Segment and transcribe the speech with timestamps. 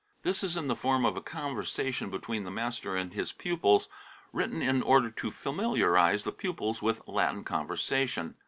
[0.13, 3.87] * This is in the form of a conversation between the master and his pupils,
[4.33, 8.33] written in order to familiarise the pupils with Latin conversation.